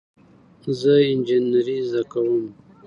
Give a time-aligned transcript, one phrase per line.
[0.79, 2.43] زه انجینری زده کوم